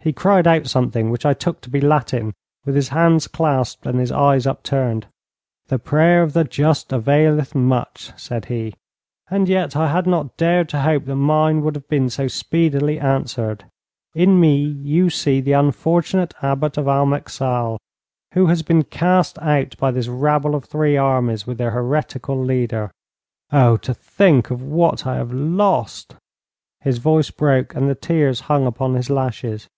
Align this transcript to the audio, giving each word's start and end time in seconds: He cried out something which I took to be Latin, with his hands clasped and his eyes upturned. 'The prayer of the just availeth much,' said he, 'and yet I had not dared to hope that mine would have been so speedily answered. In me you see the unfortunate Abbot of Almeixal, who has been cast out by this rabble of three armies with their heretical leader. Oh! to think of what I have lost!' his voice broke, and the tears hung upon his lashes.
He 0.00 0.12
cried 0.14 0.46
out 0.46 0.66
something 0.66 1.10
which 1.10 1.26
I 1.26 1.34
took 1.34 1.60
to 1.60 1.68
be 1.68 1.82
Latin, 1.82 2.32
with 2.64 2.74
his 2.74 2.88
hands 2.90 3.26
clasped 3.26 3.84
and 3.84 3.98
his 4.00 4.10
eyes 4.10 4.46
upturned. 4.46 5.06
'The 5.66 5.80
prayer 5.80 6.22
of 6.22 6.32
the 6.32 6.44
just 6.44 6.92
availeth 6.92 7.54
much,' 7.54 8.12
said 8.18 8.46
he, 8.46 8.72
'and 9.28 9.50
yet 9.50 9.76
I 9.76 9.88
had 9.88 10.06
not 10.06 10.38
dared 10.38 10.70
to 10.70 10.80
hope 10.80 11.04
that 11.04 11.16
mine 11.16 11.60
would 11.60 11.74
have 11.74 11.88
been 11.90 12.08
so 12.08 12.26
speedily 12.26 12.98
answered. 12.98 13.64
In 14.14 14.40
me 14.40 14.56
you 14.56 15.10
see 15.10 15.42
the 15.42 15.52
unfortunate 15.52 16.32
Abbot 16.40 16.78
of 16.78 16.88
Almeixal, 16.88 17.76
who 18.32 18.46
has 18.46 18.62
been 18.62 18.84
cast 18.84 19.38
out 19.40 19.76
by 19.76 19.90
this 19.90 20.08
rabble 20.08 20.54
of 20.54 20.64
three 20.64 20.96
armies 20.96 21.46
with 21.46 21.58
their 21.58 21.72
heretical 21.72 22.42
leader. 22.42 22.90
Oh! 23.52 23.76
to 23.78 23.92
think 23.92 24.50
of 24.50 24.62
what 24.62 25.06
I 25.06 25.16
have 25.16 25.34
lost!' 25.34 26.16
his 26.80 26.96
voice 26.96 27.30
broke, 27.30 27.74
and 27.74 27.90
the 27.90 27.94
tears 27.94 28.42
hung 28.48 28.64
upon 28.66 28.94
his 28.94 29.10
lashes. 29.10 29.68